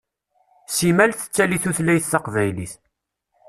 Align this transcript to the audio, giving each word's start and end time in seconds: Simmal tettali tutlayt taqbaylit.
Simmal 0.75 1.11
tettali 1.13 1.57
tutlayt 1.63 2.05
taqbaylit. 2.11 2.73